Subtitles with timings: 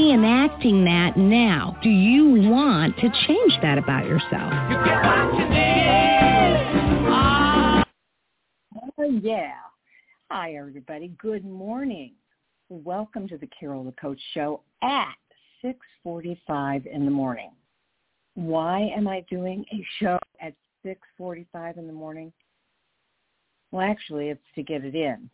[0.00, 1.76] reenacting that now.
[1.82, 4.52] Do you want to change that about yourself?
[8.98, 9.54] Oh, yeah.
[10.30, 11.12] Hi, everybody.
[11.18, 12.12] Good morning.
[12.70, 15.14] Welcome to the Carol the Coach Show at
[15.64, 17.50] 6.45 in the morning.
[18.34, 20.54] Why am I doing a show at
[20.86, 22.32] 6.45 in the morning?
[23.70, 25.28] Well, actually, it's to get it in.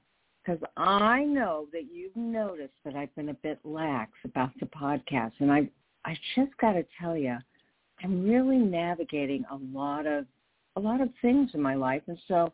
[0.46, 5.32] Because I know that you've noticed that I've been a bit lax about the podcast.
[5.40, 5.68] And I,
[6.04, 7.36] I just got to tell you,
[8.04, 10.26] I'm really navigating a lot of
[10.76, 12.52] a lot of things in my life and so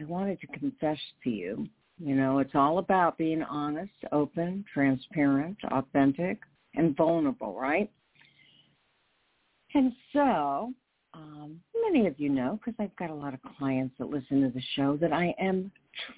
[0.00, 1.66] I wanted to confess to you.
[1.98, 6.38] You know, it's all about being honest, open, transparent, authentic,
[6.74, 7.90] and vulnerable, right?
[9.74, 10.72] And so,
[11.16, 11.60] um,
[11.90, 14.62] many of you know, because I've got a lot of clients that listen to the
[14.74, 15.72] show, that I am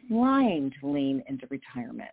[0.09, 2.11] trying to lean into retirement.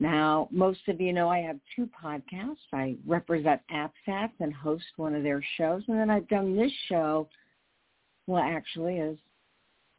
[0.00, 2.56] Now, most of you know I have two podcasts.
[2.72, 5.82] I represent APSATS and host one of their shows.
[5.86, 7.28] And then I've done this show,
[8.26, 9.16] well, actually, as,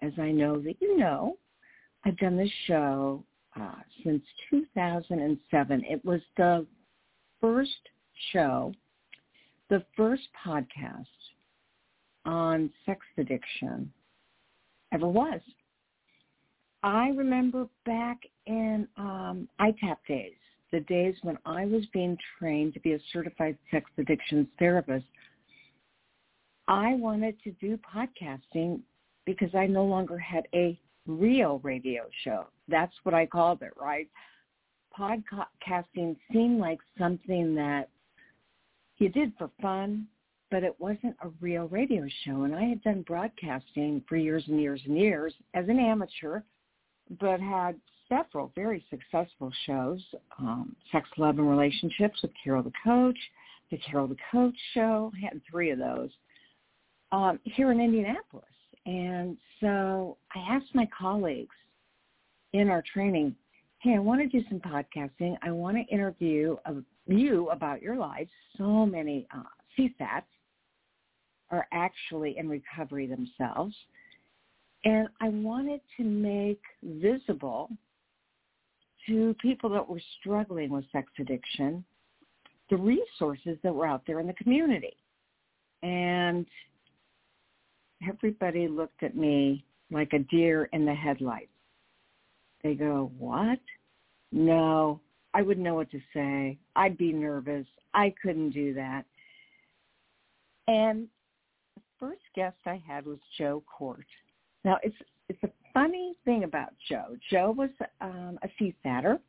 [0.01, 1.37] as I know that you know,
[2.03, 3.23] I've done this show
[3.59, 5.85] uh, since 2007.
[5.89, 6.65] It was the
[7.39, 7.71] first
[8.33, 8.73] show,
[9.69, 11.05] the first podcast
[12.25, 13.91] on sex addiction
[14.93, 15.41] ever was.
[16.83, 20.33] I remember back in um, ITAP days,
[20.71, 25.05] the days when I was being trained to be a certified sex addiction therapist,
[26.67, 28.81] I wanted to do podcasting
[29.25, 32.45] because I no longer had a real radio show.
[32.67, 34.09] That's what I called it, right?
[34.97, 37.89] Podcasting seemed like something that
[38.97, 40.07] you did for fun,
[40.53, 42.43] but it wasn't a real radio show.
[42.43, 46.41] And I had done broadcasting for years and years and years as an amateur,
[47.19, 47.75] but had
[48.07, 49.99] several very successful shows,
[50.37, 53.17] um, Sex, Love, and Relationships with Carol the Coach,
[53.71, 55.11] The Carol the Coach Show.
[55.19, 56.11] Had three of those
[57.11, 58.45] um, here in Indianapolis.
[58.85, 61.55] And so I asked my colleagues
[62.53, 63.35] in our training,
[63.79, 65.35] hey, I want to do some podcasting.
[65.41, 66.57] I want to interview
[67.07, 68.27] you about your life.
[68.55, 69.41] So many uh,
[69.75, 70.21] CSATs
[71.51, 73.75] are actually in recovery themselves.
[74.85, 77.69] And I wanted to make visible
[79.07, 81.83] to people that were struggling with sex addiction
[82.69, 84.95] the resources that were out there in the community.
[85.83, 86.45] And
[88.07, 91.51] everybody looked at me like a deer in the headlights.
[92.63, 93.59] They go, what?
[94.31, 95.01] No,
[95.33, 96.57] I wouldn't know what to say.
[96.75, 97.67] I'd be nervous.
[97.93, 99.03] I couldn't do that.
[100.67, 101.07] And
[102.03, 104.03] first guest I had was Joe Kort.
[104.65, 104.95] Now, it's
[105.29, 107.15] it's a funny thing about Joe.
[107.31, 107.69] Joe was
[108.01, 109.19] um, a CSATer,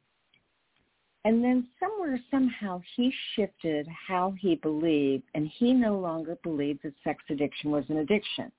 [1.25, 6.95] and then somewhere, somehow, he shifted how he believed, and he no longer believed that
[7.05, 8.51] sex addiction was an addiction.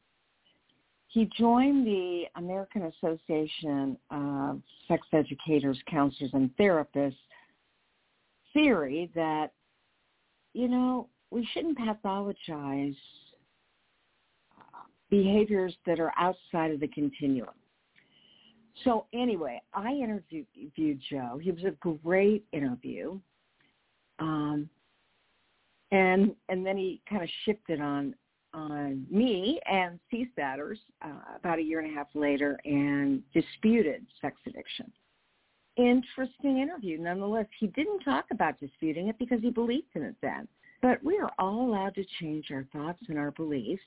[1.07, 7.15] He joined the American Association of Sex Educators, Counselors, and Therapists
[8.53, 9.51] theory that
[10.53, 12.95] you know, we shouldn't pathologize
[15.09, 17.49] behaviors that are outside of the continuum.
[18.83, 21.39] So anyway, I interviewed Joe.
[21.41, 21.71] He was a
[22.03, 23.19] great interview.
[24.19, 24.69] Um,
[25.91, 28.15] and and then he kind of shifted on
[28.53, 34.37] on me and CSATers uh, about a year and a half later and disputed sex
[34.47, 34.91] addiction.
[35.77, 36.97] Interesting interview.
[36.97, 40.47] Nonetheless, he didn't talk about disputing it because he believed in it then.
[40.81, 43.83] But we are all allowed to change our thoughts and our beliefs.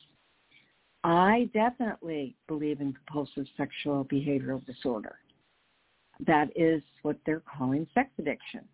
[1.04, 5.16] I definitely believe in compulsive sexual behavioral disorder.
[6.26, 8.64] That is what they're calling sex addiction.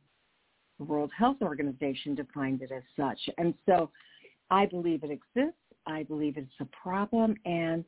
[0.79, 3.19] The World Health Organization defined it as such.
[3.39, 3.91] And so
[4.51, 5.59] I believe it exists.
[5.87, 7.37] I believe it's a problem.
[7.45, 7.85] And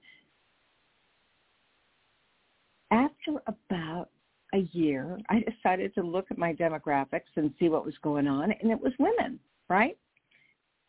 [2.91, 4.11] after about
[4.55, 8.53] a year, I decided to look at my demographics and see what was going on.
[8.53, 9.97] And it was women, right?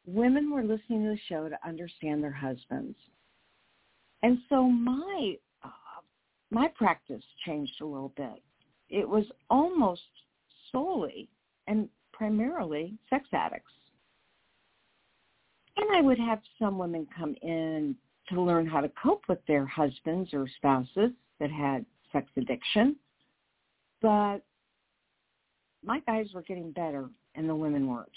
[0.05, 2.97] Women were listening to the show to understand their husbands.
[4.23, 5.69] And so my uh,
[6.51, 8.41] my practice changed a little bit.
[8.89, 10.01] It was almost
[10.71, 11.29] solely
[11.67, 13.71] and primarily sex addicts.
[15.75, 17.95] And I would have some women come in
[18.29, 22.95] to learn how to cope with their husbands or spouses that had sex addiction.
[24.01, 24.39] But
[25.85, 28.09] my guys were getting better and the women weren't.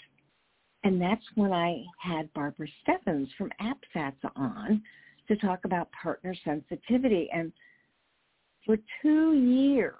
[0.82, 4.82] And that's when I had Barbara Steffens from APSATS on
[5.30, 7.30] to talk about partner sensitivity.
[7.32, 7.52] And
[8.66, 9.94] for two years,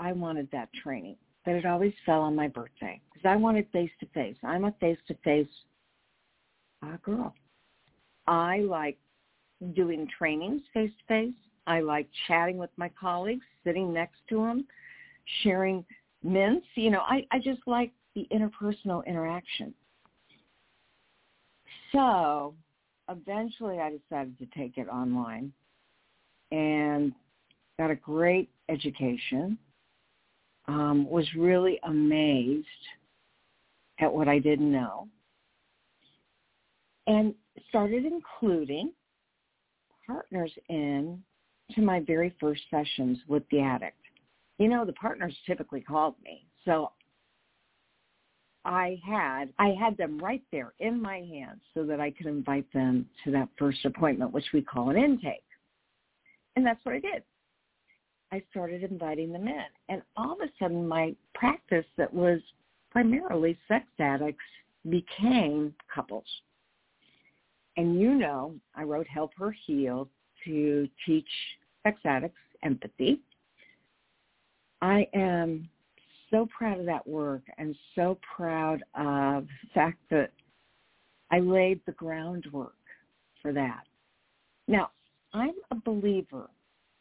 [0.00, 4.36] I wanted that training, but it always fell on my birthday because I wanted face-to-face.
[4.42, 5.46] I'm a face-to-face
[6.82, 7.34] uh, girl.
[8.26, 8.98] I like
[9.74, 11.34] doing trainings face-to-face.
[11.68, 14.66] I like chatting with my colleagues, sitting next to them,
[15.42, 15.84] sharing
[16.24, 16.66] mints.
[16.74, 19.72] You know, I, I just like the interpersonal interaction.
[21.92, 22.54] So
[23.08, 25.52] eventually I decided to take it online
[26.50, 27.12] and
[27.78, 29.58] got a great education.
[30.66, 32.66] Um, was really amazed
[34.00, 35.08] at what I didn't know
[37.08, 37.34] and
[37.70, 38.92] started including
[40.06, 41.20] partners in
[41.74, 43.96] to my very first sessions with the addict.
[44.58, 46.46] You know, the partners typically called me.
[46.64, 46.92] So
[48.68, 52.70] I had I had them right there in my hands so that I could invite
[52.74, 55.42] them to that first appointment, which we call an intake.
[56.54, 57.22] And that's what I did.
[58.30, 59.64] I started inviting them in.
[59.88, 62.40] And all of a sudden my practice that was
[62.90, 64.44] primarily sex addicts
[64.90, 66.26] became couples.
[67.78, 70.10] And you know, I wrote Help Her Heal
[70.44, 71.28] to teach
[71.84, 73.20] sex addicts empathy.
[74.82, 75.70] I am
[76.30, 80.30] so proud of that work and so proud of the fact that
[81.30, 82.74] I laid the groundwork
[83.42, 83.84] for that.
[84.66, 84.90] Now,
[85.32, 86.48] I'm a believer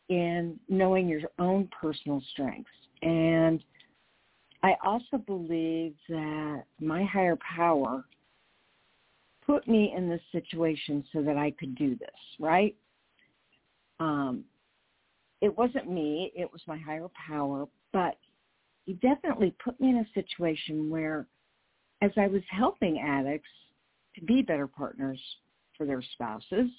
[0.09, 2.69] in knowing your own personal strengths.
[3.01, 3.63] And
[4.63, 8.03] I also believe that my higher power
[9.45, 12.09] put me in this situation so that I could do this,
[12.39, 12.75] right?
[13.99, 14.43] Um,
[15.41, 18.17] it wasn't me, it was my higher power, but
[18.87, 21.27] he definitely put me in a situation where
[22.01, 23.49] as I was helping addicts
[24.15, 25.19] to be better partners
[25.77, 26.69] for their spouses,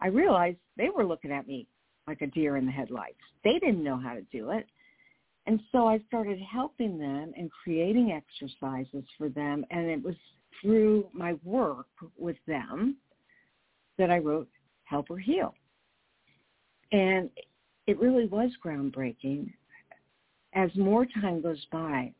[0.00, 1.66] I realized they were looking at me
[2.06, 3.18] like a deer in the headlights.
[3.42, 4.66] They didn't know how to do it.
[5.46, 9.64] And so I started helping them and creating exercises for them.
[9.70, 10.14] And it was
[10.62, 12.96] through my work with them
[13.98, 14.48] that I wrote
[14.84, 15.52] Help Her Heal.
[16.92, 17.28] And
[17.88, 19.52] it really was groundbreaking
[20.54, 22.12] as more time goes by,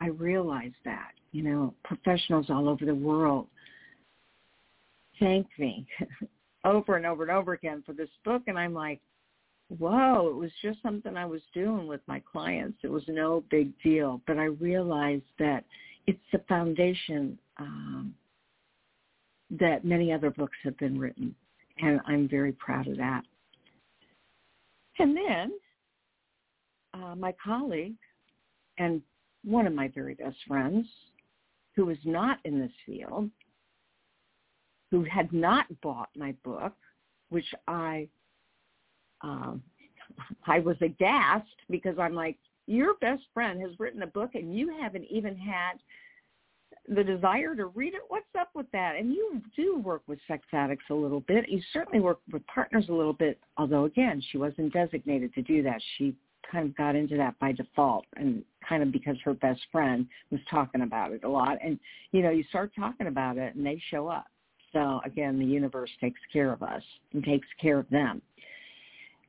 [0.00, 3.48] I realize that, you know, professionals all over the world
[5.18, 5.86] thank me
[6.64, 8.42] over and over and over again for this book.
[8.46, 9.00] And I'm like,
[9.78, 12.78] whoa, it was just something I was doing with my clients.
[12.82, 14.20] It was no big deal.
[14.26, 15.64] But I realized that
[16.06, 18.14] it's the foundation um,
[19.50, 21.34] that many other books have been written.
[21.78, 23.22] And I'm very proud of that.
[24.98, 25.52] And then
[26.96, 27.94] uh, my colleague
[28.78, 29.02] and
[29.44, 30.86] one of my very best friends
[31.74, 33.30] who was not in this field,
[34.90, 36.72] who had not bought my book,
[37.28, 38.08] which I
[39.22, 39.62] um,
[40.46, 42.36] I was aghast because I'm like,
[42.66, 45.74] your best friend has written a book and you haven't even had
[46.88, 48.02] the desire to read it.
[48.08, 48.96] What's up with that?
[48.96, 51.48] And you do work with sex addicts a little bit.
[51.48, 55.62] You certainly work with partners a little bit, although again, she wasn't designated to do
[55.64, 55.80] that.
[55.96, 56.14] She
[56.50, 60.40] kind of got into that by default and kind of because her best friend was
[60.50, 61.58] talking about it a lot.
[61.62, 61.78] And,
[62.12, 64.26] you know, you start talking about it and they show up.
[64.72, 68.20] So again, the universe takes care of us and takes care of them.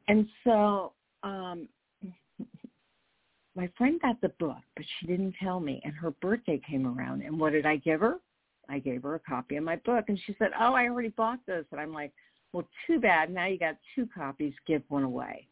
[0.07, 0.93] And so
[1.23, 1.67] um,
[3.55, 5.81] my friend got the book, but she didn't tell me.
[5.83, 7.21] And her birthday came around.
[7.21, 8.15] And what did I give her?
[8.69, 10.05] I gave her a copy of my book.
[10.07, 11.65] And she said, oh, I already bought this.
[11.71, 12.11] And I'm like,
[12.51, 13.33] well, too bad.
[13.33, 14.53] Now you got two copies.
[14.65, 15.47] Give one away.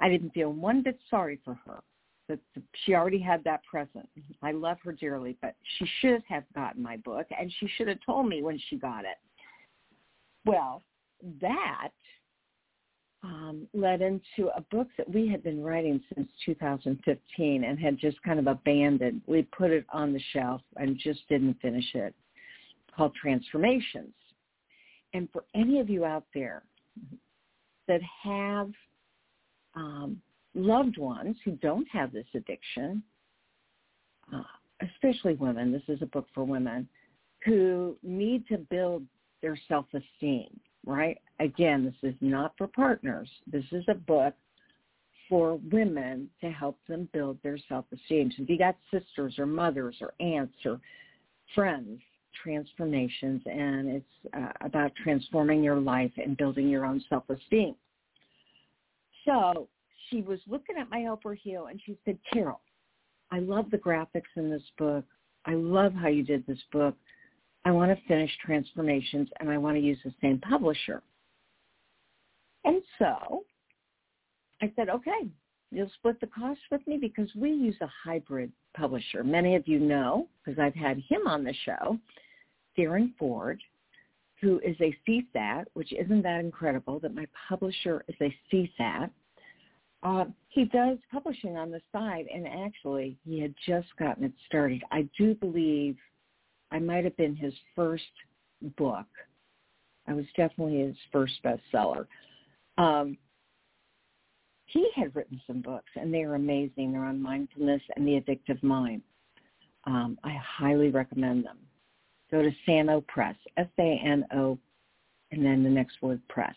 [0.00, 1.82] I didn't feel one bit sorry for her.
[2.28, 2.40] That
[2.84, 4.06] she already had that present.
[4.42, 7.98] I love her dearly, but she should have gotten my book, and she should have
[8.04, 9.16] told me when she got it.
[10.44, 10.82] Well,
[11.40, 11.92] that
[13.24, 18.22] um, led into a book that we had been writing since 2015 and had just
[18.22, 19.22] kind of abandoned.
[19.26, 22.14] We put it on the shelf and just didn't finish it,
[22.94, 24.14] called Transformations.
[25.14, 26.62] And for any of you out there
[27.88, 28.70] that have
[29.78, 30.20] um,
[30.54, 33.02] loved ones who don't have this addiction,
[34.34, 34.42] uh,
[34.82, 36.88] especially women, this is a book for women,
[37.44, 39.04] who need to build
[39.40, 40.48] their self-esteem,
[40.84, 41.18] right?
[41.38, 43.28] Again, this is not for partners.
[43.46, 44.34] This is a book
[45.28, 48.32] for women to help them build their self-esteem.
[48.36, 50.80] So if you got sisters or mothers or aunts or
[51.54, 52.00] friends,
[52.42, 57.74] transformations, and it's uh, about transforming your life and building your own self-esteem.
[59.28, 59.68] So
[60.08, 62.60] she was looking at my Help Her Heal and she said, Carol,
[63.30, 65.04] I love the graphics in this book.
[65.44, 66.96] I love how you did this book.
[67.64, 71.02] I want to finish Transformations and I want to use the same publisher.
[72.64, 73.44] And so
[74.62, 75.28] I said, okay,
[75.70, 79.22] you'll split the cost with me because we use a hybrid publisher.
[79.22, 81.98] Many of you know, because I've had him on the show,
[82.78, 83.60] Darren Ford,
[84.40, 89.10] who is a CSAT, which isn't that incredible that my publisher is a CSAT.
[90.02, 94.82] Uh, he does publishing on the side, and actually, he had just gotten it started.
[94.92, 95.96] I do believe
[96.70, 98.04] I might have been his first
[98.76, 99.06] book.
[100.06, 102.06] I was definitely his first bestseller.
[102.78, 103.18] Um,
[104.66, 106.92] he had written some books, and they are amazing.
[106.92, 109.02] They're on mindfulness and the addictive mind.
[109.84, 111.58] Um, I highly recommend them
[112.30, 114.58] go to Sano Press, S-A-N-O,
[115.30, 116.54] and then the next word press,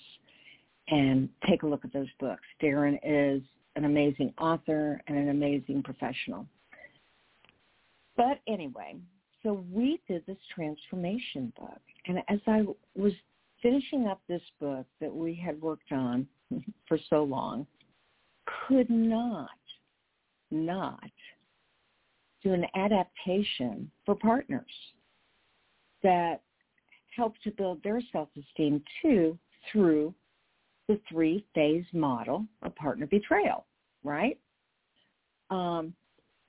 [0.90, 2.44] and take a look at those books.
[2.62, 3.42] Darren is
[3.76, 6.46] an amazing author and an amazing professional.
[8.18, 8.96] But anyway,
[9.44, 11.82] so we did this transformation book.
[12.06, 12.64] And as I
[12.96, 13.14] was
[13.62, 16.28] finishing up this book that we had worked on
[16.88, 17.66] for so long,
[18.68, 19.50] could not,
[20.50, 21.10] not
[22.44, 24.66] do an adaptation for partners
[26.04, 26.42] that
[27.16, 29.38] help to build their self-esteem too
[29.72, 30.14] through
[30.88, 33.66] the three-phase model of partner betrayal,
[34.04, 34.40] right?
[35.50, 35.94] Um,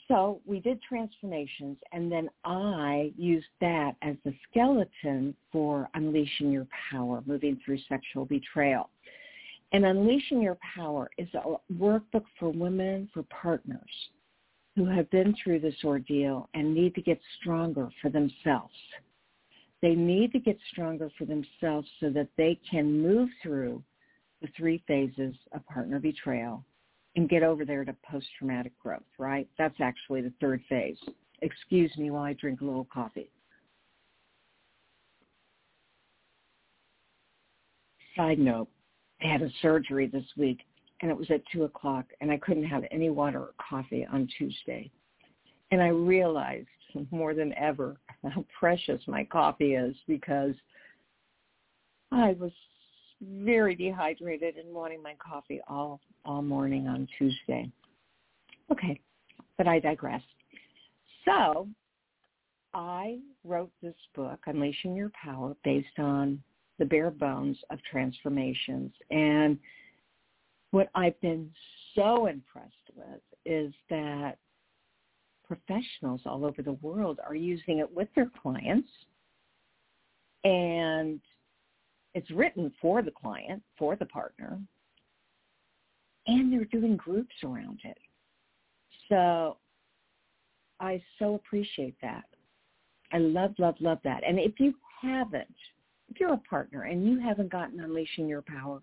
[0.09, 6.67] so we did transformations, and then I used that as the skeleton for unleashing your
[6.91, 8.91] power, moving through sexual betrayal.
[9.73, 13.91] And Unleashing Your Power is a workbook for women, for partners
[14.77, 18.75] who have been through this ordeal and need to get stronger for themselves.
[19.83, 23.83] They need to get stronger for themselves so that they can move through
[24.41, 26.65] the three phases of partner betrayal
[27.17, 29.49] and get over there to post-traumatic growth, right?
[29.59, 30.97] That's actually the third phase.
[31.43, 33.29] Excuse me while I drink a little coffee.
[38.17, 38.69] Side note,
[39.23, 40.61] I had a surgery this week
[41.01, 44.29] and it was at 2 o'clock and I couldn't have any water or coffee on
[44.39, 44.91] Tuesday.
[45.73, 46.69] And I realized
[47.11, 50.55] more than ever how precious my coffee is because
[52.11, 52.53] I was
[53.21, 57.71] very dehydrated and wanting my coffee all all morning on Tuesday.
[58.71, 59.01] Okay,
[59.59, 60.23] but I digress.
[61.25, 61.69] So
[62.75, 66.43] I wrote this book, Unleashing Your Power, based on
[66.79, 68.93] the bare bones of transformations.
[69.11, 69.59] And
[70.71, 71.51] what I've been
[71.95, 74.39] so impressed with is that
[75.47, 78.89] professionals all over the world are using it with their clients
[80.45, 81.21] and
[82.15, 84.61] it's written for the client, for the partner,
[86.27, 87.99] and they're doing groups around it.
[89.09, 89.57] So
[90.81, 92.25] I so appreciate that.
[93.13, 94.23] I love, love, love that.
[94.27, 95.55] And if you haven't,
[96.09, 98.83] if you're a partner and you haven't gotten Unleashing Your Power,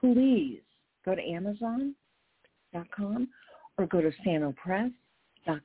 [0.00, 0.60] please
[1.04, 1.94] go to Amazon.com
[3.78, 4.90] or go to Sano Press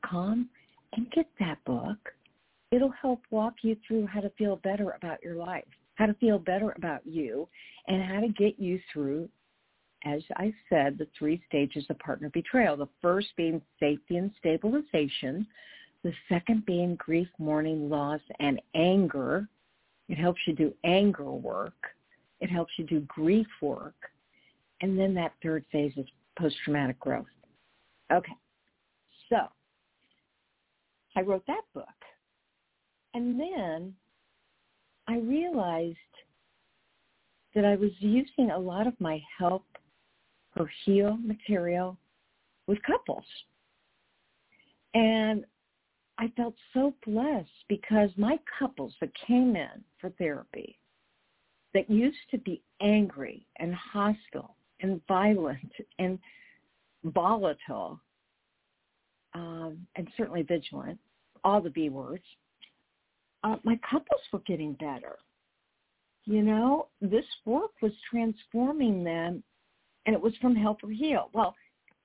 [0.01, 0.49] com
[0.93, 1.97] and get that book.
[2.71, 6.39] It'll help walk you through how to feel better about your life, how to feel
[6.39, 7.47] better about you,
[7.87, 9.29] and how to get you through
[10.05, 12.77] as I said, the three stages of partner betrayal.
[12.77, 15.45] The first being safety and stabilization.
[16.03, 19.47] The second being grief, mourning, loss, and anger.
[20.07, 21.75] It helps you do anger work.
[22.39, 23.95] It helps you do grief work.
[24.81, 26.05] And then that third phase is
[26.37, 27.25] post-traumatic growth.
[28.11, 28.31] Okay.
[29.27, 29.49] So
[31.15, 31.85] I wrote that book.
[33.13, 33.93] And then
[35.07, 35.97] I realized
[37.55, 39.65] that I was using a lot of my Help
[40.55, 41.97] Her Heal material
[42.67, 43.25] with couples.
[44.93, 45.45] And
[46.17, 50.77] I felt so blessed because my couples that came in for therapy
[51.73, 56.19] that used to be angry and hostile and violent and
[57.05, 57.99] volatile
[59.69, 60.99] um, and certainly vigilant,
[61.43, 62.23] all the B words,
[63.43, 65.15] uh, my couples were getting better.
[66.25, 69.43] You know, this work was transforming them,
[70.05, 71.29] and it was from Help Her Heal.
[71.33, 71.55] Well,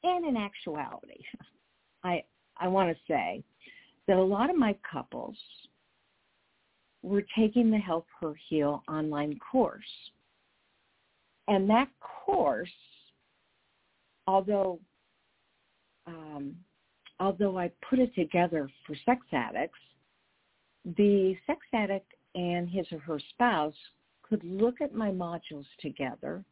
[0.02, 1.23] and in actuality,
[2.04, 2.23] I
[2.56, 3.42] I want to say
[4.06, 5.37] that a lot of my couples
[7.02, 9.83] were taking the Help Her Heal online course.
[11.49, 12.71] And that course,
[14.26, 14.78] although
[16.06, 16.54] um,
[17.21, 19.78] although I put it together for sex addicts,
[20.97, 23.75] the sex addict and his or her spouse
[24.23, 26.44] could look at my modules together,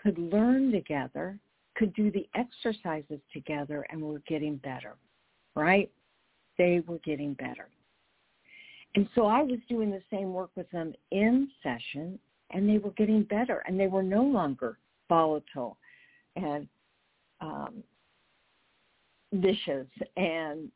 [0.00, 1.38] could learn together,
[1.74, 4.94] could do the exercises together, and we're getting better,
[5.54, 5.90] right?
[6.58, 7.68] They were getting better.
[8.94, 12.18] And so I was doing the same work with them in session,
[12.50, 15.76] and they were getting better, and they were no longer volatile
[16.36, 16.68] and
[17.40, 17.82] um,
[19.32, 20.70] vicious and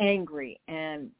[0.00, 1.10] angry and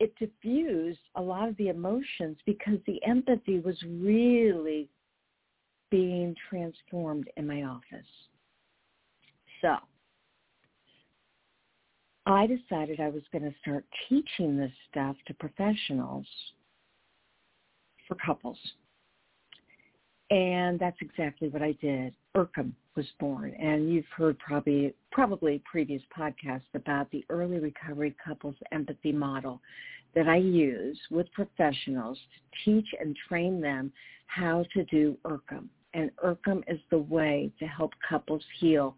[0.00, 4.88] it diffused a lot of the emotions because the empathy was really
[5.90, 8.06] being transformed in my office.
[9.62, 9.76] So
[12.26, 16.26] I decided I was going to start teaching this stuff to professionals
[18.08, 18.58] for couples.
[20.30, 22.14] And that's exactly what I did.
[22.34, 28.54] ERCEM was born, and you've heard probably probably previous podcasts about the early recovery couples
[28.72, 29.60] empathy model
[30.14, 33.92] that I use with professionals to teach and train them
[34.26, 35.68] how to do ERCEM.
[35.92, 38.96] And ERCEM is the way to help couples heal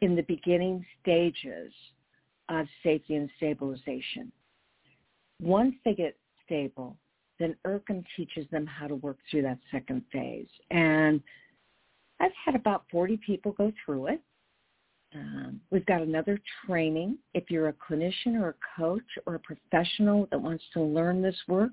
[0.00, 1.72] in the beginning stages
[2.48, 4.30] of safety and stabilization.
[5.40, 6.96] Once they get stable,
[7.40, 10.48] then ERCEM teaches them how to work through that second phase.
[10.70, 11.20] And
[12.20, 14.20] I've had about 40 people go through it.
[15.12, 17.18] Um, we've got another training.
[17.34, 21.36] If you're a clinician or a coach or a professional that wants to learn this
[21.48, 21.72] work,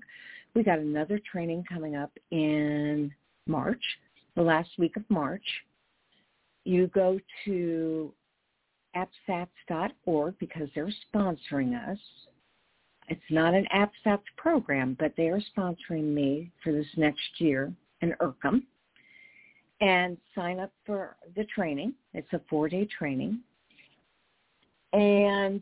[0.57, 3.13] We've got another training coming up in
[3.45, 3.83] March,
[4.35, 5.43] the last week of March.
[6.65, 8.11] You go to
[8.95, 11.99] apsats.org because they're sponsoring us.
[13.07, 18.13] It's not an APSATS program, but they are sponsoring me for this next year in
[18.19, 18.63] ERCEM.
[19.79, 21.93] And sign up for the training.
[22.13, 23.39] It's a four-day training.
[24.91, 25.61] And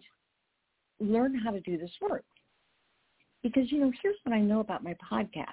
[1.00, 2.24] learn how to do this work.
[3.44, 5.46] Because, you know, here's what I know about my podcast.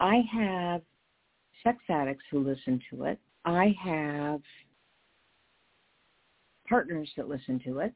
[0.00, 0.82] I have
[1.64, 3.18] sex addicts who listen to it.
[3.44, 4.40] I have
[6.68, 7.92] partners that listen to it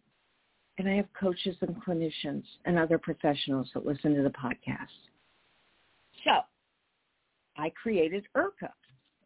[0.79, 4.89] and I have coaches and clinicians and other professionals that listen to the podcast.
[6.25, 6.41] So
[7.57, 8.71] I created ERCEM.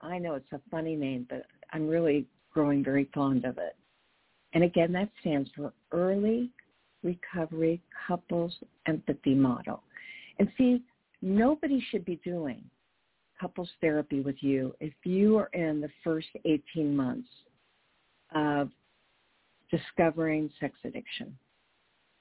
[0.01, 3.77] I know it's a funny name, but I'm really growing very fond of it.
[4.53, 6.51] And again, that stands for Early
[7.03, 8.55] Recovery Couples
[8.87, 9.83] Empathy Model.
[10.39, 10.83] And see,
[11.23, 12.63] nobody should be doing
[13.41, 17.29] couples therapy with you if you are in the first 18 months
[18.35, 18.71] of
[19.71, 21.37] discovering sex addiction.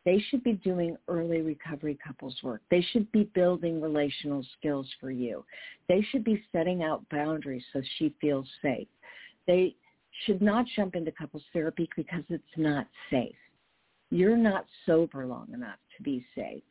[0.06, 2.62] They should be doing early recovery couples work.
[2.70, 5.44] They should be building relational skills for you.
[5.90, 8.88] They should be setting out boundaries so she feels safe.
[9.48, 9.76] They
[10.26, 13.36] should not jump into couples therapy because it's not safe.
[14.12, 16.64] You're not sober long enough to be safe.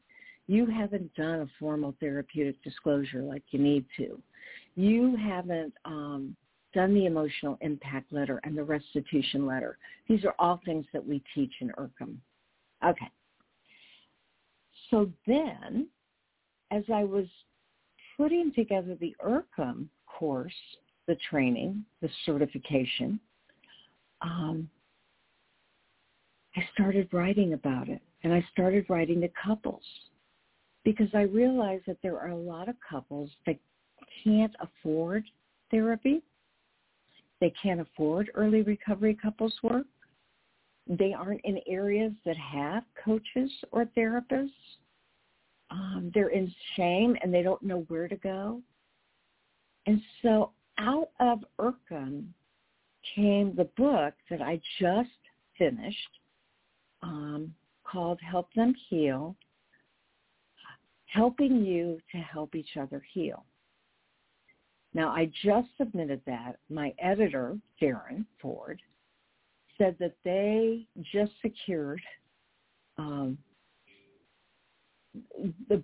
[0.46, 4.20] You haven't done a formal therapeutic disclosure like you need to.
[4.76, 6.36] You haven't um,
[6.74, 9.78] done the emotional impact letter and the restitution letter.
[10.08, 12.16] These are all things that we teach in ERCEM.
[12.84, 13.10] Okay.
[14.90, 15.88] So then,
[16.70, 17.26] as I was
[18.16, 20.52] putting together the ERCEM course,
[21.06, 23.18] the training, the certification,
[24.20, 24.68] um,
[26.56, 28.00] I started writing about it.
[28.22, 29.82] And I started writing to couples
[30.82, 33.56] because I realized that there are a lot of couples that
[34.22, 35.24] can't afford
[35.70, 36.22] therapy
[37.44, 39.84] they can't afford early recovery couples work.
[40.86, 44.48] They aren't in areas that have coaches or therapists.
[45.70, 48.62] Um, they're in shame and they don't know where to go.
[49.84, 52.28] And so out of ERCEM
[53.14, 55.10] came the book that I just
[55.58, 55.98] finished
[57.02, 57.54] um,
[57.84, 59.36] called Help Them Heal,
[61.08, 63.44] helping you to help each other heal.
[64.94, 66.58] Now, I just submitted that.
[66.70, 68.80] My editor, Darren Ford,
[69.76, 72.00] said that they just secured
[72.96, 73.36] um,
[75.68, 75.82] the,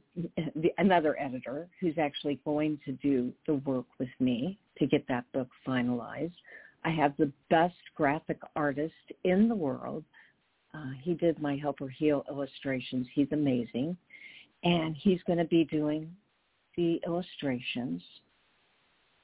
[0.55, 5.25] the, another editor who's actually going to do the work with me to get that
[5.33, 6.35] book finalized.
[6.85, 8.95] I have the best graphic artist
[9.25, 10.05] in the world.
[10.73, 13.07] Uh, he did my Help Her Heal illustrations.
[13.13, 13.97] He's amazing.
[14.63, 16.15] And he's going to be doing
[16.77, 18.03] the illustrations.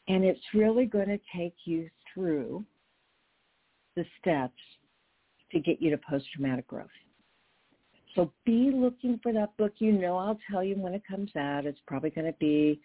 [0.09, 2.64] And it's really going to take you through
[3.97, 4.61] the steps
[5.53, 6.87] to get you to post-traumatic growth.
[8.14, 9.75] So be looking for that book.
[9.79, 11.66] You know I'll tell you when it comes out.
[11.66, 12.81] It's probably going to be,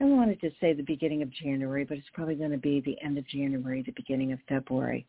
[0.00, 2.96] I wanted to say the beginning of January, but it's probably going to be the
[3.02, 5.06] end of January, the beginning of February.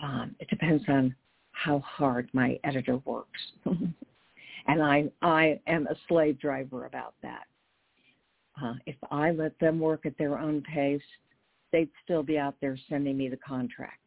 [0.00, 1.14] Um, it depends on
[1.52, 3.40] how hard my editor works.
[3.64, 7.44] and I, I am a slave driver about that.
[8.62, 11.02] Uh, if I let them work at their own pace,
[11.72, 13.98] they'd still be out there sending me the contract,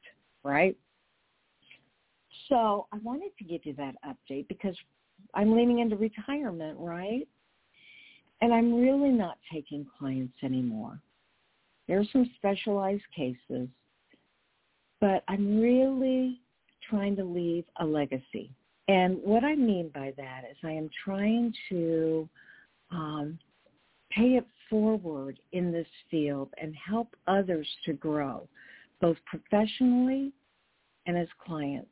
[0.43, 0.77] right?
[2.49, 4.75] So I wanted to give you that update because
[5.33, 7.27] I'm leaning into retirement, right?
[8.41, 10.99] And I'm really not taking clients anymore.
[11.87, 13.67] There are some specialized cases,
[14.99, 16.41] but I'm really
[16.89, 18.51] trying to leave a legacy.
[18.87, 22.29] And what I mean by that is I am trying to
[22.91, 23.39] um,
[24.15, 28.47] pay it forward in this field and help others to grow,
[29.01, 30.31] both professionally
[31.05, 31.89] and as clients.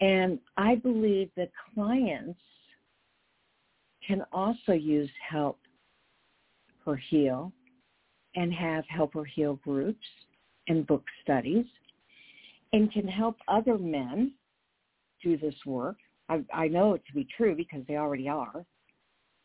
[0.00, 2.40] And I believe that clients
[4.06, 5.58] can also use Help
[6.84, 7.52] Her Heal
[8.34, 10.06] and have Help Her Heal groups
[10.68, 11.66] and book studies
[12.72, 14.32] and can help other men
[15.22, 15.96] do this work.
[16.28, 18.64] I, I know it to be true because they already are.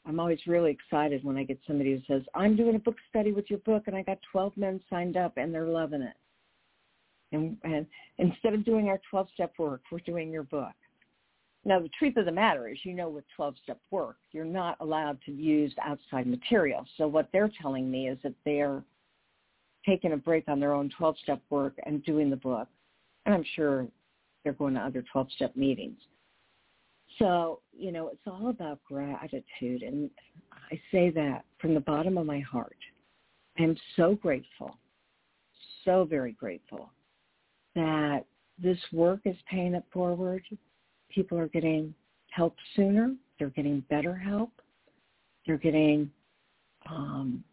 [0.08, 3.32] I'm always really excited when I get somebody who says, I'm doing a book study
[3.32, 6.16] with your book and I got 12 men signed up and they're loving it.
[7.32, 7.88] And, and
[8.20, 10.74] instead of doing our 12-step work, we're doing your book.
[11.68, 15.18] Now, the truth of the matter is, you know, with 12-step work, you're not allowed
[15.26, 16.86] to use outside material.
[16.98, 18.84] So what they're telling me is that they're
[19.86, 22.68] taking a break on their own 12-step work and doing the book.
[23.26, 23.88] And I'm sure
[24.44, 25.98] they're going to other 12-step meetings.
[27.20, 29.84] So, you know, it's all about gratitude.
[29.84, 30.10] And
[30.52, 32.78] I say that from the bottom of my heart.
[33.58, 34.78] I'm so grateful,
[35.86, 36.92] so very grateful
[37.74, 38.26] that
[38.62, 40.44] this work is paying it forward.
[41.10, 41.94] People are getting
[42.32, 43.16] help sooner.
[43.40, 44.52] They're getting better help.
[45.46, 46.12] They're getting,
[46.90, 47.44] um,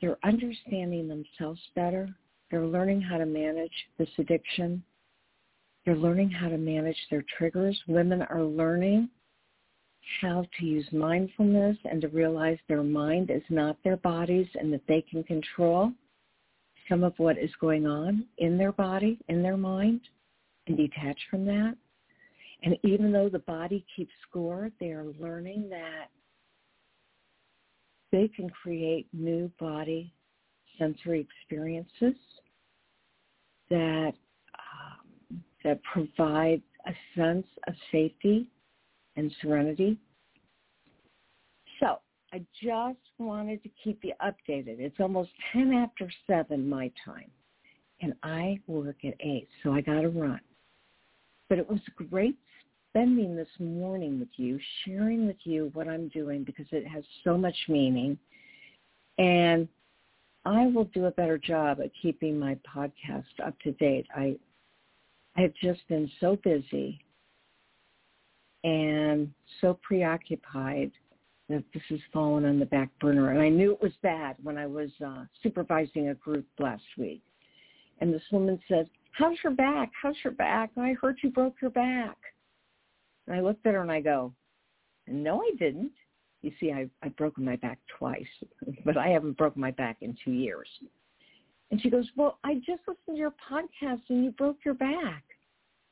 [0.00, 2.08] they're understanding themselves better.
[2.50, 4.82] They're learning how to manage this addiction.
[5.86, 7.80] They're learning how to manage their triggers.
[7.86, 9.08] Women are learning
[10.20, 14.86] how to use mindfulness and to realize their mind is not their bodies and that
[14.88, 15.92] they can control
[16.88, 20.00] some of what is going on in their body, in their mind,
[20.66, 21.76] and detach from that.
[22.64, 26.10] And even though the body keeps score, they are learning that
[28.10, 30.12] they can create new body
[30.78, 32.16] sensory experiences
[33.70, 34.14] that
[35.64, 38.48] that provide a sense of safety
[39.16, 39.98] and serenity.
[41.80, 41.98] So
[42.32, 44.80] I just wanted to keep you updated.
[44.80, 47.30] It's almost 10 after 7 my time,
[48.00, 50.40] and I work at 8, so I got to run.
[51.48, 52.36] But it was great
[52.90, 57.36] spending this morning with you, sharing with you what I'm doing because it has so
[57.36, 58.18] much meaning.
[59.18, 59.68] And
[60.44, 64.06] I will do a better job at keeping my podcast up to date.
[64.14, 64.38] I
[65.36, 67.00] I've just been so busy
[68.64, 70.90] and so preoccupied
[71.48, 73.30] that this has fallen on the back burner.
[73.30, 77.22] And I knew it was bad when I was uh, supervising a group last week.
[78.00, 79.90] And this woman said, how's your back?
[80.00, 80.70] How's your back?
[80.76, 82.16] I heard you broke your back.
[83.26, 84.32] And I looked at her and I go,
[85.06, 85.92] no, I didn't.
[86.42, 88.26] You see, I've, I've broken my back twice,
[88.84, 90.68] but I haven't broken my back in two years.
[91.70, 95.24] And she goes, well, I just listened to your podcast and you broke your back.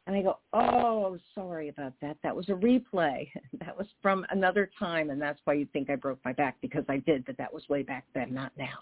[0.06, 2.18] And I go, oh, sorry about that.
[2.22, 3.28] That was a replay.
[3.60, 6.84] That was from another time, and that's why you think I broke my back because
[6.88, 8.78] I did, but that was way back then, not now.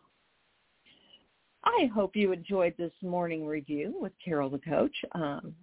[1.65, 4.97] I hope you enjoyed this morning review with Carol the Coach.
[5.13, 5.55] Um,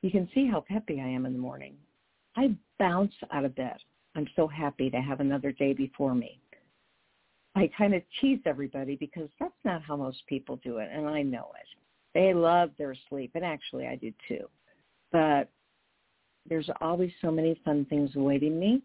[0.00, 1.74] you can see how peppy I am in the morning.
[2.36, 3.76] I bounce out of bed.
[4.14, 6.40] I'm so happy to have another day before me.
[7.56, 11.22] I kind of tease everybody because that's not how most people do it, and I
[11.22, 11.66] know it.
[12.12, 14.46] They love their sleep, and actually I do too.
[15.10, 15.48] But
[16.46, 18.82] there's always so many fun things awaiting me.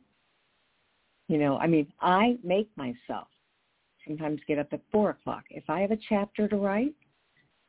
[1.28, 3.28] You know, I mean, I make myself
[4.08, 5.44] sometimes get up at 4 o'clock.
[5.50, 6.94] If I have a chapter to write,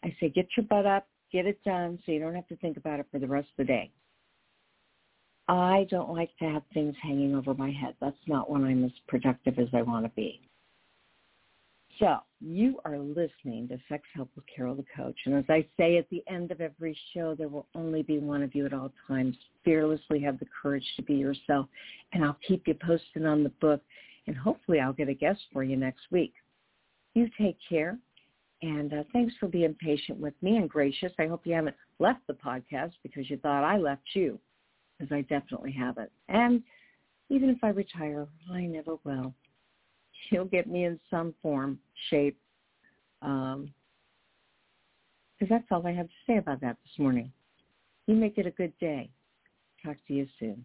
[0.04, 2.76] I say, get your butt up, get it done so you don't have to think
[2.76, 3.90] about it for the rest of the day.
[5.48, 7.94] I don't like to have things hanging over my head.
[8.00, 10.40] That's not when I'm as productive as I want to be.
[11.98, 15.16] So you are listening to Sex Help with Carol the Coach.
[15.26, 18.42] And as I say at the end of every show, there will only be one
[18.42, 19.36] of you at all times.
[19.64, 21.66] Fearlessly have the courage to be yourself.
[22.12, 23.82] And I'll keep you posted on the book.
[24.26, 26.32] And hopefully I'll get a guest for you next week.
[27.14, 27.98] You take care.
[28.62, 31.12] And uh, thanks for being patient with me and gracious.
[31.18, 34.38] I hope you haven't left the podcast because you thought I left you,
[34.98, 36.10] because I definitely haven't.
[36.28, 36.62] And
[37.28, 39.34] even if I retire, I never will
[40.30, 41.78] he'll get me in some form,
[42.10, 42.38] shape.
[43.20, 43.72] Um,
[45.38, 47.32] because that's all I have to say about that this morning.
[48.06, 49.10] You make it a good day.
[49.84, 50.64] Talk to you soon.